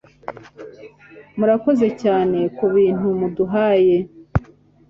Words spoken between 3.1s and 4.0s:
muduhaye